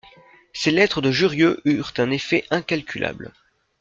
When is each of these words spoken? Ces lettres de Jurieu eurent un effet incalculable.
Ces 0.51 0.71
lettres 0.71 0.99
de 1.01 1.11
Jurieu 1.11 1.61
eurent 1.63 1.93
un 1.99 2.09
effet 2.09 2.43
incalculable. 2.49 3.31